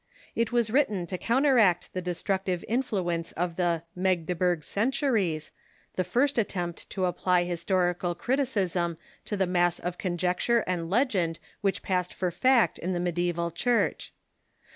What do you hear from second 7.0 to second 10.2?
apply historical criticism to the mass of